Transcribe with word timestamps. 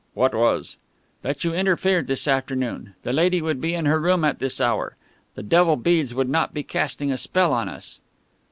"What 0.15 0.33
was?" 0.33 0.77
"That 1.21 1.43
you 1.43 1.53
interfered 1.53 2.07
this 2.07 2.27
afternoon. 2.27 2.95
The 3.03 3.13
lady 3.13 3.39
would 3.39 3.61
be 3.61 3.75
in 3.75 3.85
her 3.85 3.99
room 3.99 4.23
at 4.25 4.39
this 4.39 4.59
hour. 4.59 4.95
The 5.35 5.43
devil 5.43 5.75
beads 5.75 6.15
would 6.15 6.27
not 6.27 6.55
be 6.55 6.63
casting 6.63 7.11
a 7.11 7.19
spell 7.19 7.53
on 7.53 7.69
us." 7.69 7.99